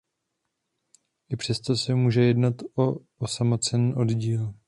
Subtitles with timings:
[1.29, 2.53] I přesto se může jednat
[3.19, 4.53] o samostatný oddíl.